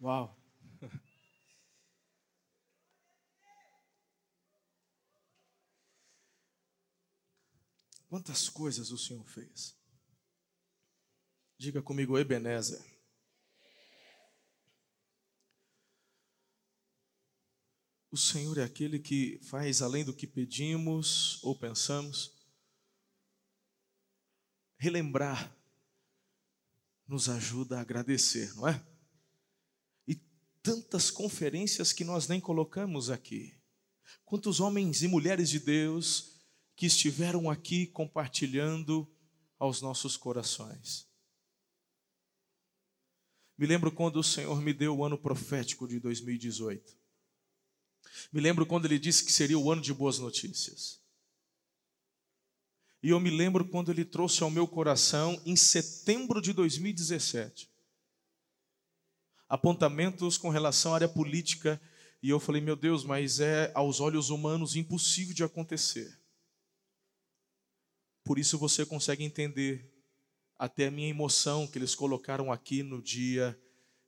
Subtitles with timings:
[0.00, 0.38] Uau!
[8.08, 9.76] Quantas coisas o Senhor fez.
[11.58, 12.94] Diga comigo, Ebenezer.
[18.14, 22.32] O Senhor é aquele que faz além do que pedimos ou pensamos.
[24.78, 25.52] Relembrar
[27.08, 28.93] nos ajuda a agradecer, não é?
[30.64, 33.54] Tantas conferências que nós nem colocamos aqui.
[34.24, 36.40] Quantos homens e mulheres de Deus
[36.74, 39.06] que estiveram aqui compartilhando
[39.58, 41.06] aos nossos corações.
[43.58, 46.96] Me lembro quando o Senhor me deu o ano profético de 2018.
[48.32, 50.98] Me lembro quando ele disse que seria o ano de boas notícias.
[53.02, 57.70] E eu me lembro quando ele trouxe ao meu coração, em setembro de 2017,
[59.54, 61.80] apontamentos com relação à área política.
[62.20, 66.20] E eu falei, meu Deus, mas é aos olhos humanos impossível de acontecer.
[68.24, 69.88] Por isso você consegue entender
[70.58, 73.56] até a minha emoção que eles colocaram aqui no dia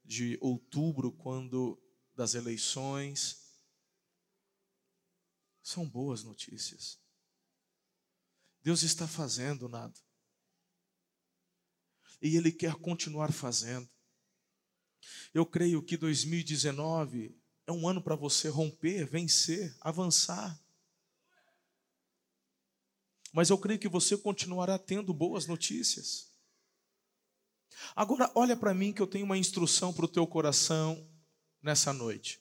[0.04, 1.80] de outubro, quando
[2.16, 3.40] das eleições.
[5.62, 6.98] São boas notícias.
[8.62, 9.94] Deus está fazendo nada.
[12.20, 13.88] E Ele quer continuar fazendo.
[15.32, 20.58] Eu creio que 2019 é um ano para você romper, vencer, avançar.
[23.32, 26.30] Mas eu creio que você continuará tendo boas notícias.
[27.94, 31.06] Agora, olha para mim que eu tenho uma instrução para o teu coração
[31.62, 32.40] nessa noite.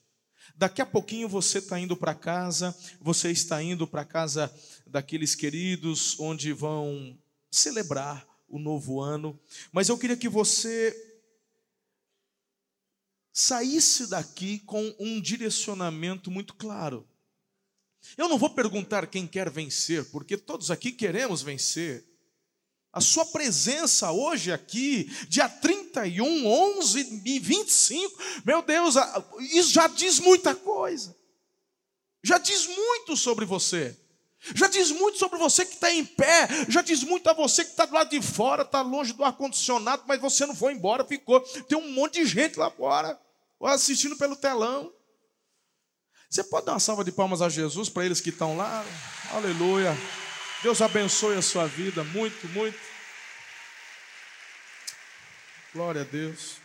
[0.54, 4.52] Daqui a pouquinho você está indo para casa, você está indo para casa
[4.86, 7.18] daqueles queridos onde vão
[7.50, 9.38] celebrar o novo ano,
[9.72, 11.05] mas eu queria que você
[13.36, 17.06] saísse daqui com um direcionamento muito claro.
[18.16, 22.02] Eu não vou perguntar quem quer vencer, porque todos aqui queremos vencer.
[22.90, 28.94] A sua presença hoje aqui, dia 31, 11 e 25, meu Deus,
[29.52, 31.14] isso já diz muita coisa.
[32.24, 33.94] Já diz muito sobre você.
[34.54, 36.48] Já diz muito sobre você que está em pé.
[36.70, 40.04] Já diz muito a você que está do lado de fora, está longe do ar-condicionado,
[40.06, 41.38] mas você não foi embora, ficou.
[41.68, 43.20] Tem um monte de gente lá fora,
[43.64, 44.92] assistindo pelo telão.
[46.28, 48.84] Você pode dar uma salva de palmas a Jesus para eles que estão lá?
[49.30, 49.96] Aleluia.
[50.62, 52.78] Deus abençoe a sua vida muito, muito.
[55.72, 56.56] Glória a Deus.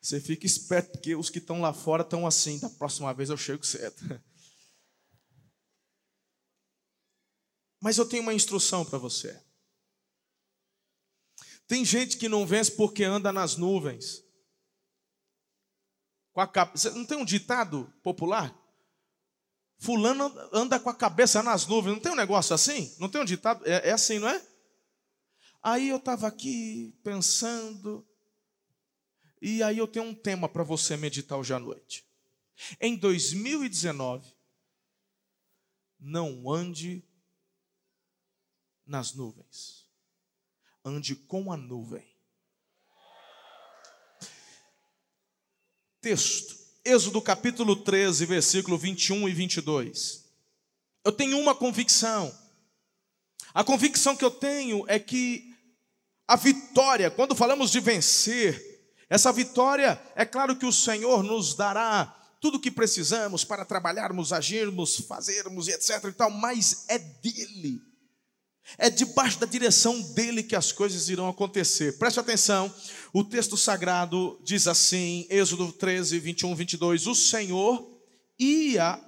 [0.00, 2.58] Você fica esperto, porque os que estão lá fora estão assim.
[2.58, 4.20] Da próxima vez eu chego cedo.
[7.80, 9.40] Mas eu tenho uma instrução para você.
[11.66, 14.23] Tem gente que não vence porque anda nas nuvens
[16.34, 16.90] com a cabeça.
[16.90, 18.54] Não tem um ditado popular?
[19.78, 21.94] Fulano anda com a cabeça nas nuvens.
[21.94, 22.94] Não tem um negócio assim?
[22.98, 23.64] Não tem um ditado?
[23.64, 24.46] É, é assim, não é?
[25.62, 28.06] Aí eu estava aqui pensando.
[29.40, 32.04] E aí eu tenho um tema para você meditar hoje à noite.
[32.80, 34.34] Em 2019,
[36.00, 37.04] não ande
[38.86, 39.88] nas nuvens.
[40.84, 42.13] Ande com a nuvem.
[46.04, 46.54] Texto,
[46.84, 50.22] Êxodo capítulo 13, versículo 21 e 22.
[51.02, 52.30] Eu tenho uma convicção.
[53.54, 55.56] A convicção que eu tenho é que
[56.28, 62.14] a vitória, quando falamos de vencer, essa vitória, é claro que o Senhor nos dará
[62.38, 67.80] tudo o que precisamos para trabalharmos, agirmos, fazermos e etc e tal, mas é dele.
[68.78, 71.98] É debaixo da direção dele que as coisas irão acontecer.
[71.98, 72.74] Preste atenção,
[73.12, 78.00] o texto sagrado diz assim, Êxodo 13, 21, 22: O Senhor
[78.38, 79.00] ia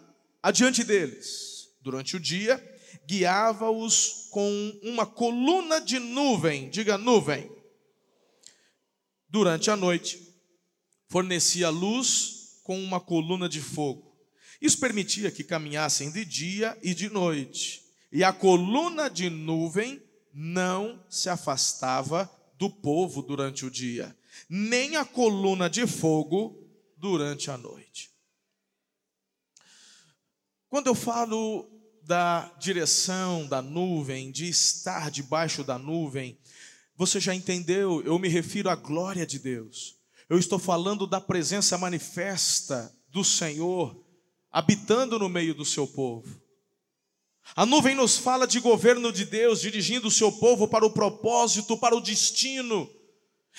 [0.43, 2.63] adiante deles durante o dia,
[3.07, 7.51] guiava-os com uma coluna de nuvem, diga nuvem.
[9.29, 10.21] Durante a noite,
[11.09, 14.17] fornecia luz com uma coluna de fogo.
[14.61, 17.86] Isso permitia que caminhassem de dia e de noite
[18.17, 20.03] e a coluna de nuvem
[20.33, 24.17] não se afastava do povo durante o dia,
[24.49, 26.67] nem a coluna de fogo
[26.97, 28.11] durante a noite.
[30.67, 31.69] Quando eu falo
[32.05, 36.41] da direção da nuvem, de estar debaixo da nuvem,
[36.97, 38.01] você já entendeu?
[38.01, 39.95] Eu me refiro à glória de Deus.
[40.27, 44.03] Eu estou falando da presença manifesta do Senhor
[44.51, 46.46] habitando no meio do seu povo.
[47.55, 51.77] A nuvem nos fala de governo de Deus, dirigindo o seu povo para o propósito,
[51.77, 52.91] para o destino.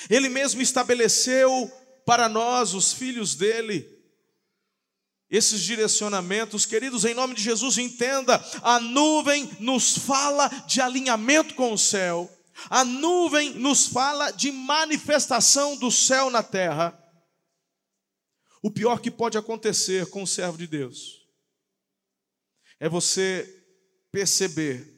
[0.10, 1.72] Ele mesmo estabeleceu
[2.06, 3.98] para nós, os filhos dele.
[5.30, 11.74] Esses direcionamentos, queridos, em nome de Jesus, entenda: a nuvem nos fala de alinhamento com
[11.74, 12.30] o céu,
[12.69, 16.98] a nuvem nos fala de manifestação do céu na terra.
[18.62, 21.28] O pior que pode acontecer com o servo de Deus
[22.80, 23.56] é você
[24.12, 24.98] perceber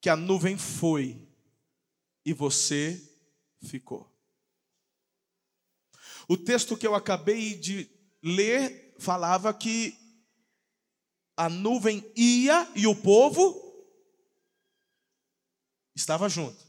[0.00, 1.26] que a nuvem foi
[2.24, 3.02] e você
[3.62, 4.10] ficou.
[6.28, 7.90] O texto que eu acabei de
[8.22, 9.98] ler falava que
[11.36, 13.60] a nuvem ia e o povo
[15.94, 16.64] estava junto.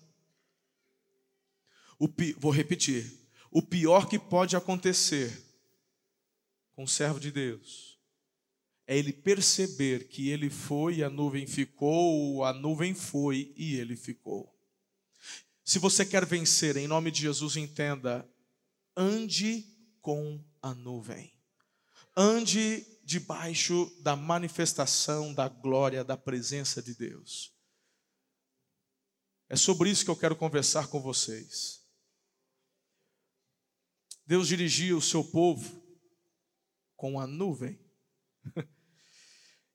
[1.99, 3.25] O, vou repetir.
[3.49, 5.43] O pior que pode acontecer
[6.73, 7.94] com o servo de Deus
[8.87, 13.95] é ele perceber que ele foi a nuvem ficou, ou a nuvem foi e ele
[13.95, 14.53] ficou.
[15.63, 18.29] Se você quer vencer, em nome de Jesus, entenda:
[18.95, 19.65] ande
[20.01, 21.33] com a nuvem.
[22.15, 27.51] Ande debaixo da manifestação da glória, da presença de Deus.
[29.49, 31.83] É sobre isso que eu quero conversar com vocês.
[34.25, 35.83] Deus dirigia o seu povo
[36.95, 37.79] com a nuvem.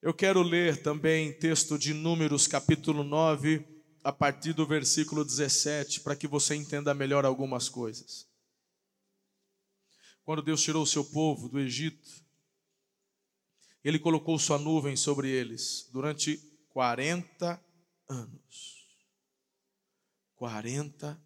[0.02, 3.62] Eu quero ler também texto de Números, capítulo 9,
[4.02, 8.26] a partir do versículo 17, para que você entenda melhor algumas coisas.
[10.24, 12.08] Quando Deus tirou o seu povo do Egito,
[13.84, 16.38] ele colocou sua nuvem sobre eles durante
[16.70, 17.62] 40
[18.08, 18.88] anos.
[20.34, 21.22] 40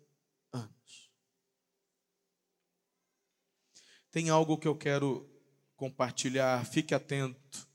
[0.52, 1.10] anos.
[4.10, 5.30] Tem algo que eu quero
[5.76, 7.72] compartilhar, fique atento.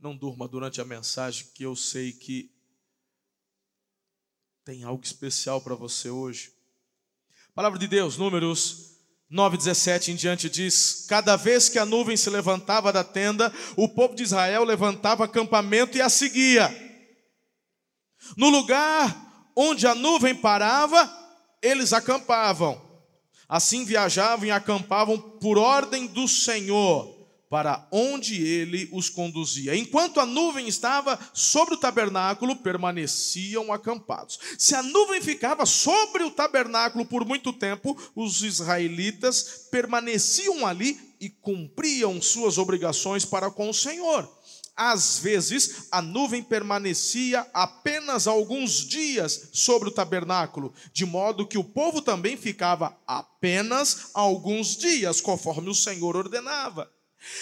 [0.00, 2.50] Não durma durante a mensagem, que eu sei que
[4.64, 6.54] tem algo especial para você hoje.
[7.54, 8.96] Palavra de Deus, Números
[9.30, 14.14] 9,17 em diante diz: Cada vez que a nuvem se levantava da tenda, o povo
[14.14, 16.74] de Israel levantava acampamento e a seguia.
[18.38, 21.12] No lugar onde a nuvem parava,
[21.60, 22.80] eles acampavam.
[23.46, 27.19] Assim viajavam e acampavam por ordem do Senhor
[27.50, 29.74] para onde ele os conduzia.
[29.74, 34.38] Enquanto a nuvem estava sobre o tabernáculo, permaneciam acampados.
[34.56, 41.28] Se a nuvem ficava sobre o tabernáculo por muito tempo, os israelitas permaneciam ali e
[41.28, 44.32] cumpriam suas obrigações para com o Senhor.
[44.76, 51.64] Às vezes, a nuvem permanecia apenas alguns dias sobre o tabernáculo, de modo que o
[51.64, 56.88] povo também ficava apenas alguns dias, conforme o Senhor ordenava.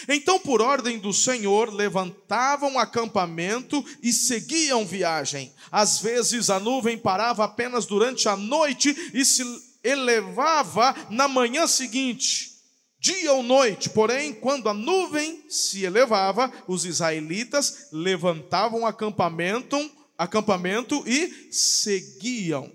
[0.08, 5.52] Então, por ordem do Senhor, levantavam acampamento e seguiam viagem.
[5.70, 9.44] Às vezes a nuvem parava apenas durante a noite e se
[9.82, 12.52] elevava na manhã seguinte,
[12.98, 13.90] dia ou noite.
[13.90, 19.78] Porém, quando a nuvem se elevava, os israelitas levantavam acampamento,
[20.16, 22.72] acampamento e seguiam.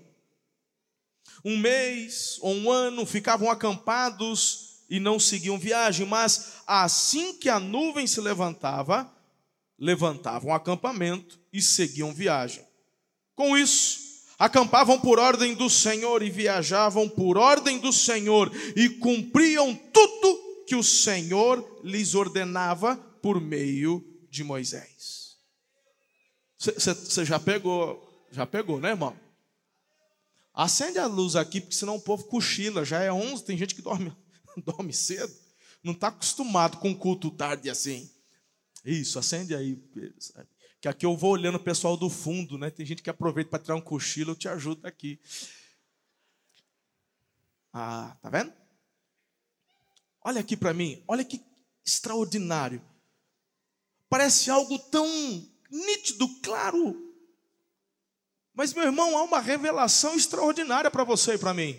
[1.44, 7.60] Um mês ou um ano ficavam acampados e não seguiam viagem, mas assim que a
[7.60, 9.10] nuvem se levantava,
[9.78, 12.64] levantavam um acampamento e seguiam viagem.
[13.34, 13.98] Com isso,
[14.38, 20.74] acampavam por ordem do Senhor e viajavam por ordem do Senhor e cumpriam tudo que
[20.74, 25.36] o Senhor lhes ordenava por meio de Moisés.
[26.58, 29.14] Você já pegou, já pegou, né, irmão?
[30.54, 32.84] Acende a luz aqui, porque senão o povo cochila.
[32.84, 34.12] Já é 11, tem gente que dorme
[34.64, 35.32] dorme cedo,
[35.84, 38.10] não está acostumado com culto tarde assim.
[38.84, 39.76] Isso, acende aí.
[40.80, 42.70] Que aqui eu vou olhando o pessoal do fundo, né?
[42.70, 45.20] Tem gente que aproveita para tirar um cochilo, eu te ajudo aqui.
[47.72, 48.52] Ah, tá vendo?
[50.22, 51.44] Olha aqui para mim, olha que
[51.84, 52.82] extraordinário.
[54.08, 55.06] Parece algo tão
[55.70, 57.12] nítido, claro.
[58.54, 61.78] Mas, meu irmão, há uma revelação extraordinária para você e para mim.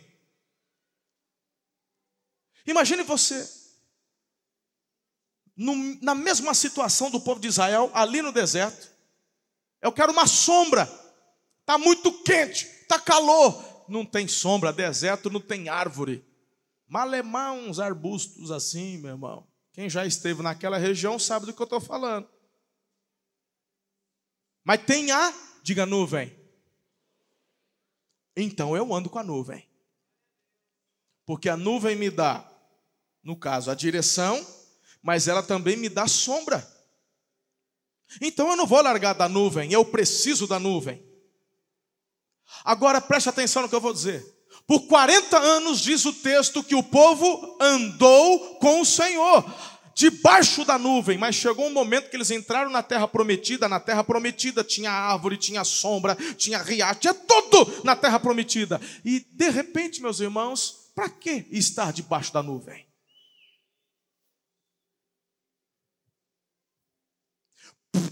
[2.67, 3.47] Imagine você,
[5.55, 8.91] no, na mesma situação do povo de Israel, ali no deserto.
[9.81, 10.83] Eu quero uma sombra.
[11.61, 13.85] Está muito quente, está calor.
[13.87, 16.25] Não tem sombra, deserto não tem árvore.
[16.87, 19.47] Malemar uns arbustos assim, meu irmão.
[19.73, 22.29] Quem já esteve naquela região sabe do que eu estou falando.
[24.63, 26.35] Mas tem a, diga nuvem.
[28.35, 29.67] Então eu ando com a nuvem.
[31.25, 32.51] Porque a nuvem me dá
[33.25, 34.45] no caso, a direção,
[35.05, 36.67] mas ela também me dá sombra.
[38.19, 41.05] Então eu não vou largar da nuvem, eu preciso da nuvem.
[42.63, 44.25] Agora preste atenção no que eu vou dizer.
[44.65, 49.45] Por 40 anos diz o texto que o povo andou com o Senhor,
[49.93, 53.69] debaixo da nuvem, mas chegou um momento que eles entraram na terra prometida.
[53.69, 58.81] Na terra prometida tinha árvore, tinha sombra, tinha riacho, tinha tudo na terra prometida.
[59.03, 62.87] E de repente, meus irmãos, para que estar debaixo da nuvem?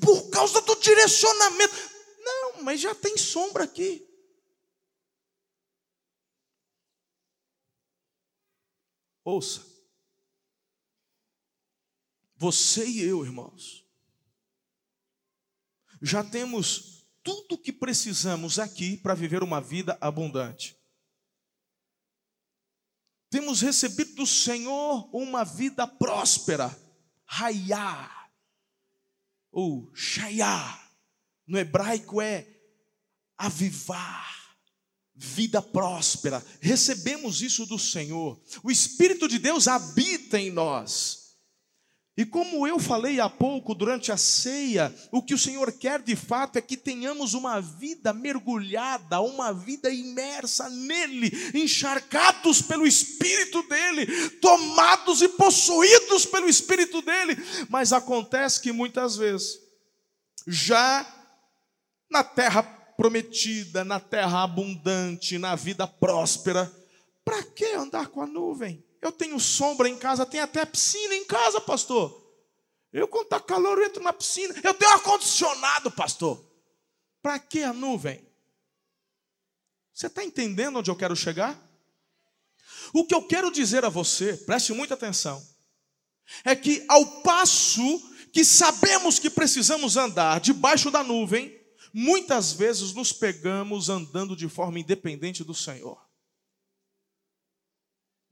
[0.02, 1.74] Por causa do direcionamento.
[2.20, 4.08] Não, mas já tem sombra aqui.
[9.24, 9.66] Ouça.
[12.36, 13.88] Você e eu, irmãos,
[16.02, 20.78] já temos tudo o que precisamos aqui para viver uma vida abundante.
[23.30, 26.70] Temos recebido do Senhor uma vida próspera,
[27.26, 28.23] raiá,
[29.54, 30.82] ou shaiá,
[31.48, 32.46] no hebraico é
[33.38, 34.34] avivar
[35.16, 36.44] vida próspera.
[36.60, 38.42] Recebemos isso do Senhor.
[38.64, 41.23] O Espírito de Deus habita em nós.
[42.16, 46.16] E como eu falei há pouco durante a ceia, o que o Senhor quer de
[46.16, 54.30] fato é que tenhamos uma vida mergulhada, uma vida imersa nele, encharcados pelo Espírito dele,
[54.40, 57.36] tomados e possuídos pelo Espírito dele.
[57.68, 59.58] Mas acontece que muitas vezes,
[60.48, 61.04] já
[62.12, 66.72] na terra prometida, na terra abundante, na vida próspera.
[67.26, 68.86] Para que andar com a nuvem?
[69.04, 72.24] Eu tenho sombra em casa, tenho até piscina em casa, pastor.
[72.94, 74.56] Eu, quando está calor, eu entro na piscina.
[74.64, 76.42] Eu tenho ar-condicionado, pastor.
[77.22, 78.26] Para que a nuvem?
[79.94, 81.60] Você está entendendo onde eu quero chegar?
[82.94, 85.46] O que eu quero dizer a você, preste muita atenção,
[86.46, 91.60] é que ao passo que sabemos que precisamos andar debaixo da nuvem,
[91.94, 96.03] muitas vezes nos pegamos andando de forma independente do Senhor.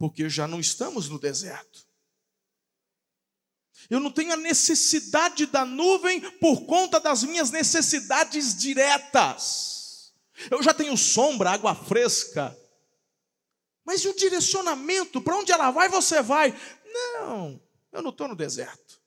[0.01, 1.87] Porque já não estamos no deserto.
[3.87, 10.11] Eu não tenho a necessidade da nuvem por conta das minhas necessidades diretas.
[10.49, 12.57] Eu já tenho sombra, água fresca.
[13.85, 15.21] Mas e o direcionamento?
[15.21, 16.51] Para onde ela vai, você vai.
[16.91, 18.99] Não, eu não estou no deserto.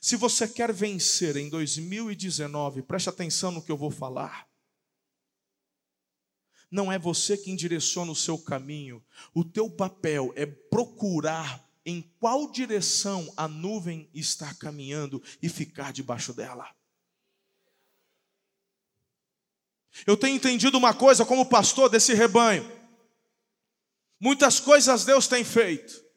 [0.00, 4.48] Se você quer vencer em 2019, preste atenção no que eu vou falar.
[6.70, 9.02] Não é você quem direciona o seu caminho.
[9.34, 16.34] O teu papel é procurar em qual direção a nuvem está caminhando e ficar debaixo
[16.34, 16.68] dela.
[20.06, 22.70] Eu tenho entendido uma coisa como pastor desse rebanho.
[24.20, 26.08] Muitas coisas Deus tem feito.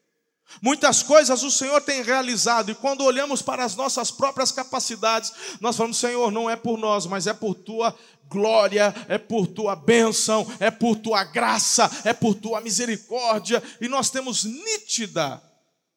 [0.61, 5.31] Muitas coisas o Senhor tem realizado, e quando olhamos para as nossas próprias capacidades,
[5.61, 7.97] nós falamos: Senhor, não é por nós, mas é por tua
[8.31, 14.09] glória, é por tua bênção, é por tua graça, é por tua misericórdia, e nós
[14.09, 15.41] temos nítida,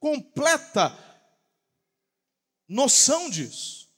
[0.01, 0.97] completa
[2.69, 3.89] noção disso.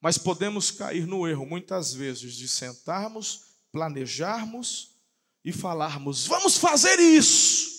[0.00, 4.96] Mas podemos cair no erro muitas vezes de sentarmos, planejarmos
[5.44, 7.72] e falarmos: vamos fazer isso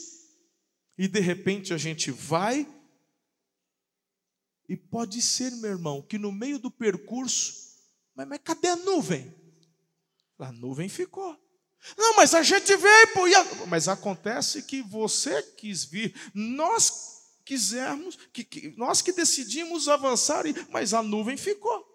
[0.97, 2.67] e de repente a gente vai,
[4.69, 7.62] e pode ser, meu irmão, que no meio do percurso,
[8.15, 9.33] mas, mas cadê a nuvem?
[10.39, 11.39] A nuvem ficou.
[11.97, 18.73] Não, mas a gente veio, mas acontece que você quis vir, nós quisermos, que, que,
[18.77, 21.91] nós que decidimos avançar, mas a nuvem ficou.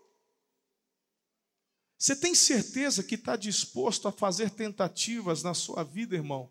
[1.99, 6.51] Você tem certeza que está disposto a fazer tentativas na sua vida, irmão,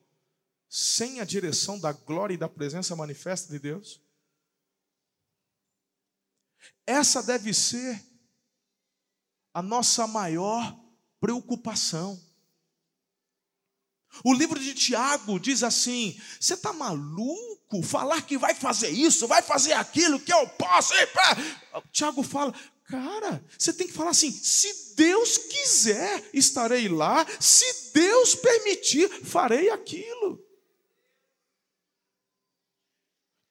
[0.67, 4.01] sem a direção da glória e da presença manifesta de Deus?
[6.85, 8.03] Essa deve ser
[9.57, 10.79] a nossa maior
[11.19, 12.21] preocupação.
[14.23, 17.81] O livro de Tiago diz assim: você está maluco?
[17.81, 20.93] Falar que vai fazer isso, vai fazer aquilo, que eu posso.
[21.91, 22.53] Tiago fala:
[22.85, 29.71] cara, você tem que falar assim: se Deus quiser, estarei lá, se Deus permitir, farei
[29.71, 30.39] aquilo.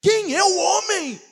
[0.01, 1.26] Quem é o homem?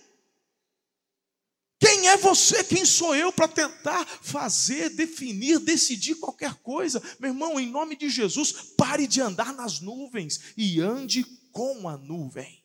[1.86, 2.64] Quem é você?
[2.64, 7.00] Quem sou eu para tentar fazer, definir, decidir qualquer coisa?
[7.20, 11.96] Meu irmão, em nome de Jesus, pare de andar nas nuvens e ande com a
[11.96, 12.65] nuvem.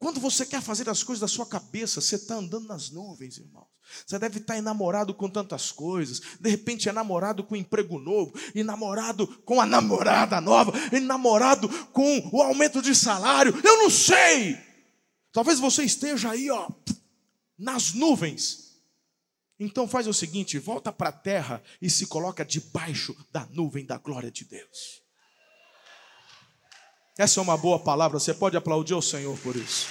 [0.00, 3.66] Quando você quer fazer as coisas da sua cabeça, você está andando nas nuvens, irmãos.
[4.06, 6.22] Você deve estar enamorado com tantas coisas.
[6.40, 11.00] De repente é namorado com um emprego novo, e namorado com a namorada nova, e
[11.00, 13.54] namorado com o aumento de salário.
[13.62, 14.56] Eu não sei.
[15.32, 16.70] Talvez você esteja aí, ó,
[17.58, 18.70] nas nuvens.
[19.58, 23.98] Então faz o seguinte, volta para a terra e se coloca debaixo da nuvem da
[23.98, 25.02] glória de Deus.
[27.20, 29.86] Essa é uma boa palavra, você pode aplaudir o Senhor por isso.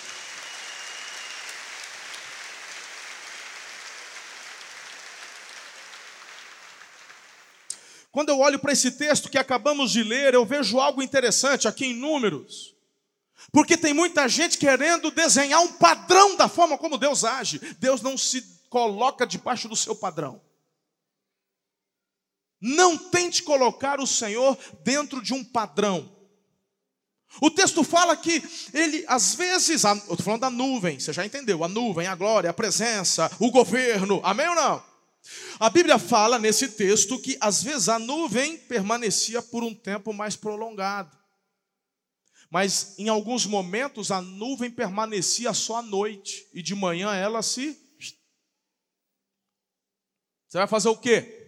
[8.11, 11.85] Quando eu olho para esse texto que acabamos de ler, eu vejo algo interessante aqui
[11.85, 12.75] em Números.
[13.51, 17.59] Porque tem muita gente querendo desenhar um padrão da forma como Deus age.
[17.77, 20.41] Deus não se coloca debaixo do seu padrão.
[22.59, 26.17] Não tente colocar o Senhor dentro de um padrão.
[27.41, 28.43] O texto fala que
[28.73, 31.63] ele, às vezes, eu estou falando da nuvem, você já entendeu?
[31.63, 34.83] A nuvem, a glória, a presença, o governo, amém ou não?
[35.59, 40.35] A Bíblia fala nesse texto que às vezes a nuvem permanecia por um tempo mais
[40.35, 41.17] prolongado.
[42.49, 47.77] Mas em alguns momentos a nuvem permanecia só à noite e de manhã ela se.
[50.47, 51.38] Você vai fazer o quê?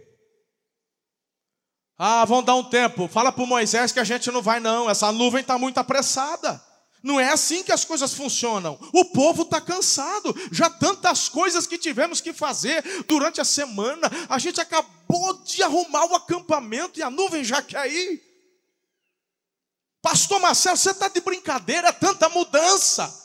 [2.03, 3.08] Ah, vão dar um tempo.
[3.08, 4.89] Fala para Moisés que a gente não vai, não.
[4.89, 6.60] Essa nuvem está muito apressada.
[7.03, 8.75] Não é assim que as coisas funcionam.
[8.91, 10.36] O povo está cansado.
[10.51, 14.10] Já tantas coisas que tivemos que fazer durante a semana.
[14.27, 18.20] A gente acabou de arrumar o acampamento e a nuvem já quer ir.
[20.01, 23.15] Pastor Marcelo, você está de brincadeira, é tanta mudança.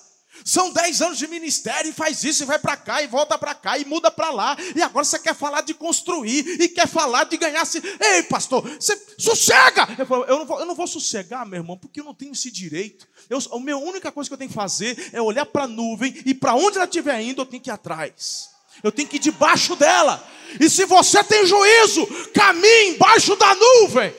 [0.47, 3.53] São dez anos de ministério e faz isso e vai para cá e volta para
[3.53, 4.57] cá e muda para lá.
[4.77, 7.67] E agora você quer falar de construir e quer falar de ganhar.
[7.67, 7.83] -se...
[8.01, 9.89] Ei, pastor, você sossega!
[9.99, 12.31] Eu, falo, eu, não vou, eu não vou sossegar, meu irmão, porque eu não tenho
[12.31, 13.09] esse direito.
[13.29, 16.23] Eu, a minha única coisa que eu tenho que fazer é olhar para a nuvem
[16.25, 18.51] e para onde ela estiver indo, eu tenho que ir atrás.
[18.85, 20.25] Eu tenho que ir debaixo dela.
[20.61, 24.15] E se você tem juízo, caminhe embaixo da nuvem.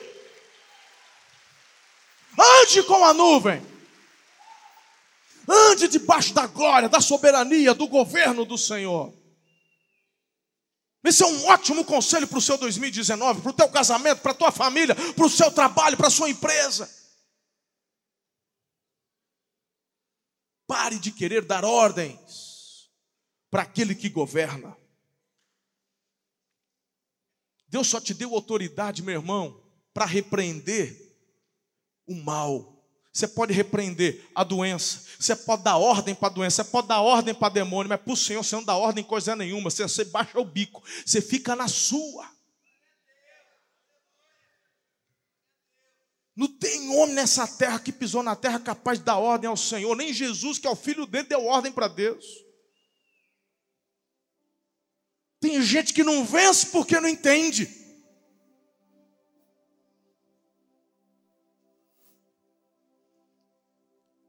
[2.38, 3.77] Ande com a nuvem.
[5.48, 9.16] Ande debaixo da glória, da soberania, do governo do Senhor.
[11.04, 14.34] Esse é um ótimo conselho para o seu 2019, para o teu casamento, para a
[14.34, 16.90] tua família, para o seu trabalho, para a sua empresa.
[20.66, 22.90] Pare de querer dar ordens
[23.50, 24.76] para aquele que governa.
[27.68, 29.62] Deus só te deu autoridade, meu irmão,
[29.94, 31.16] para repreender
[32.06, 32.77] o mal.
[33.18, 37.00] Você pode repreender a doença, você pode dar ordem para a doença, você pode dar
[37.00, 40.04] ordem para demônio, mas para o Senhor você não dá ordem coisa nenhuma, você, você
[40.04, 42.30] baixa o bico, você fica na sua.
[46.36, 49.96] Não tem homem nessa terra que pisou na terra capaz de dar ordem ao Senhor,
[49.96, 52.24] nem Jesus, que é o filho dele, deu ordem para Deus.
[55.40, 57.77] Tem gente que não vence porque não entende.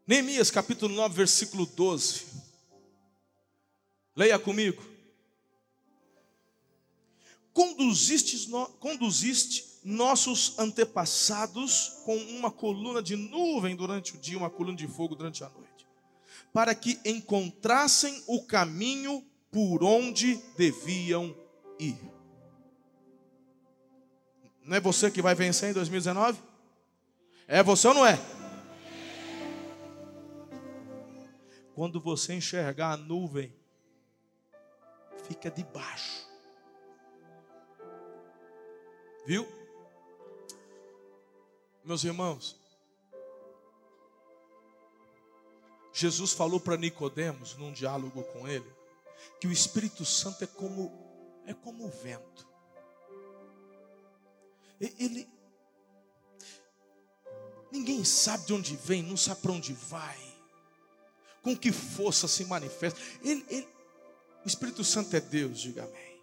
[0.09, 2.25] Neemias capítulo 9, versículo 12.
[4.15, 4.83] Leia comigo.
[7.53, 14.87] Conduziste, conduziste nossos antepassados com uma coluna de nuvem durante o dia, uma coluna de
[14.87, 15.85] fogo durante a noite,
[16.51, 21.37] para que encontrassem o caminho por onde deviam
[21.77, 21.95] ir.
[24.63, 26.41] Não é você que vai vencer em 2019?
[27.47, 28.38] É você ou não é?
[31.79, 33.55] Quando você enxergar a nuvem,
[35.23, 36.27] fica debaixo.
[39.25, 39.47] Viu?
[41.81, 42.59] Meus irmãos,
[45.93, 48.69] Jesus falou para Nicodemos num diálogo com ele
[49.39, 50.91] que o Espírito Santo é como
[51.45, 52.45] é como o vento.
[54.81, 55.29] Ele
[57.71, 60.28] ninguém sabe de onde vem, não sabe para onde vai
[61.41, 62.99] com que força se manifesta.
[63.23, 63.67] Ele, ele,
[64.43, 66.19] o Espírito Santo é Deus, diga amém.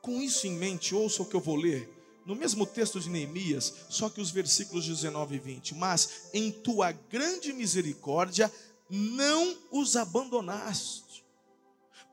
[0.00, 1.92] Com isso em mente, ouça o que eu vou ler.
[2.24, 5.74] No mesmo texto de Neemias, só que os versículos 19 e 20.
[5.74, 8.52] Mas em tua grande misericórdia
[8.88, 11.25] não os abandonaste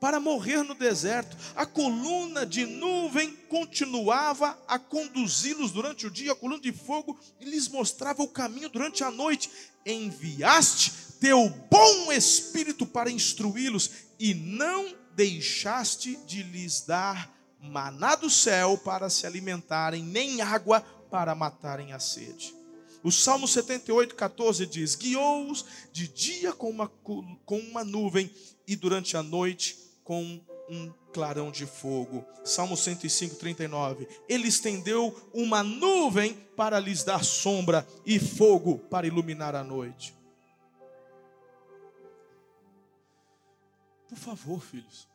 [0.04, 1.34] para morrer no deserto.
[1.56, 7.68] A coluna de nuvem continuava a conduzi-los durante o dia, a coluna de fogo lhes
[7.68, 9.50] mostrava o caminho durante a noite.
[9.86, 13.90] Enviaste teu bom espírito para instruí-los
[14.20, 21.34] e não deixaste de lhes dar maná do céu para se alimentarem, nem água para
[21.34, 22.54] matarem a sede.
[23.02, 25.64] O Salmo 78, 14 diz: Guiou-os
[25.94, 28.30] de dia com uma, com uma nuvem
[28.66, 32.24] e durante a noite com um clarão de fogo.
[32.44, 34.06] Salmo 105, 39.
[34.28, 40.14] Ele estendeu uma nuvem para lhes dar sombra e fogo para iluminar a noite.
[44.08, 45.08] Por favor, filhos.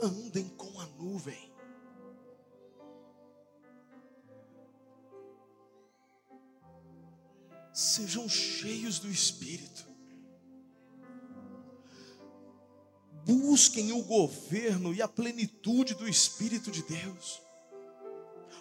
[0.00, 1.51] Andem com a nuvem.
[7.72, 9.86] Sejam cheios do Espírito.
[13.24, 17.40] Busquem o governo e a plenitude do Espírito de Deus,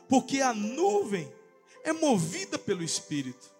[0.07, 1.31] porque a nuvem
[1.83, 3.51] é movida pelo Espírito.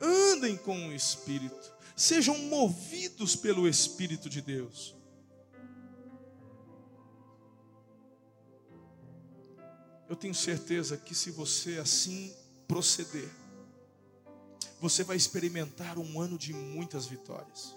[0.00, 4.96] Andem com o Espírito, sejam movidos pelo Espírito de Deus.
[10.14, 12.32] Eu tenho certeza que se você assim
[12.68, 13.28] proceder,
[14.80, 17.76] você vai experimentar um ano de muitas vitórias.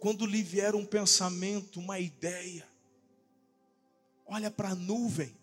[0.00, 2.66] Quando lhe vier um pensamento, uma ideia,
[4.24, 5.36] olha para a nuvem.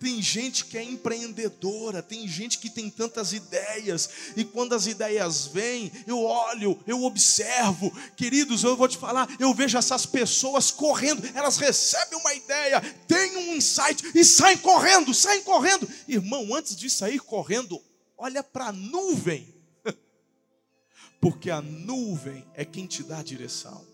[0.00, 5.46] Tem gente que é empreendedora, tem gente que tem tantas ideias, e quando as ideias
[5.46, 11.28] vêm, eu olho, eu observo, queridos, eu vou te falar, eu vejo essas pessoas correndo,
[11.34, 15.86] elas recebem uma ideia, têm um insight e saem correndo, saem correndo.
[16.08, 17.78] Irmão, antes de sair correndo,
[18.16, 19.54] olha para a nuvem,
[21.20, 23.89] porque a nuvem é quem te dá a direção.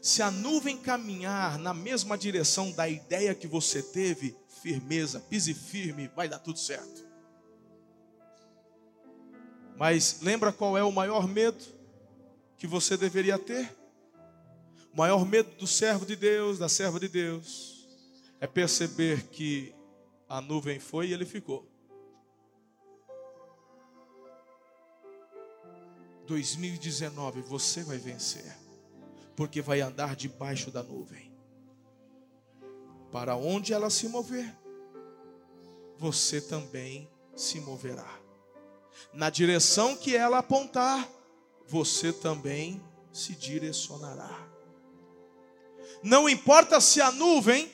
[0.00, 6.08] Se a nuvem caminhar na mesma direção da ideia que você teve, firmeza, pise firme,
[6.16, 7.06] vai dar tudo certo.
[9.76, 11.62] Mas lembra qual é o maior medo
[12.56, 13.76] que você deveria ter?
[14.92, 17.86] O maior medo do servo de Deus, da serva de Deus,
[18.40, 19.74] é perceber que
[20.28, 21.68] a nuvem foi e ele ficou.
[26.26, 28.59] 2019 você vai vencer
[29.36, 31.32] porque vai andar debaixo da nuvem.
[33.10, 34.56] Para onde ela se mover,
[35.96, 38.18] você também se moverá.
[39.12, 41.08] Na direção que ela apontar,
[41.66, 44.48] você também se direcionará.
[46.02, 47.70] Não importa se a nuvem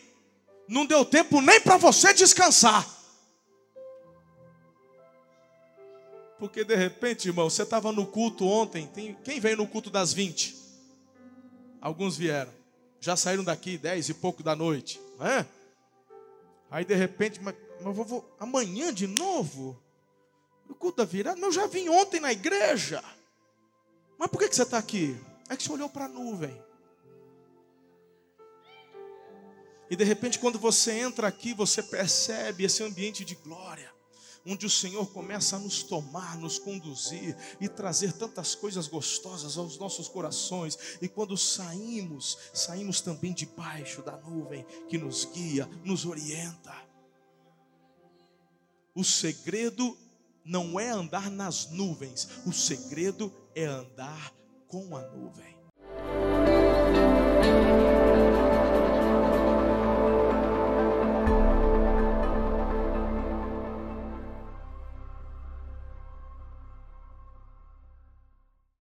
[0.68, 2.86] não deu tempo nem para você descansar.
[6.38, 8.86] Porque de repente, irmão, você estava no culto ontem.
[8.88, 10.65] Tem, quem veio no culto das 20?
[11.86, 12.52] Alguns vieram.
[12.98, 15.00] Já saíram daqui dez e pouco da noite.
[15.20, 15.46] É?
[16.68, 19.80] Aí de repente, mas, mas vou, amanhã de novo?
[20.68, 21.36] O culto da virada?
[21.36, 23.00] Mas eu já vim ontem na igreja.
[24.18, 25.16] Mas por que, que você está aqui?
[25.48, 26.60] É que você olhou para a nuvem.
[29.88, 33.95] E de repente, quando você entra aqui, você percebe esse ambiente de glória
[34.46, 39.78] onde o Senhor começa a nos tomar, nos conduzir e trazer tantas coisas gostosas aos
[39.78, 40.78] nossos corações.
[41.02, 46.74] E quando saímos, saímos também debaixo da nuvem que nos guia, nos orienta.
[48.94, 49.96] O segredo
[50.44, 54.32] não é andar nas nuvens, o segredo é andar
[54.68, 55.56] com a nuvem.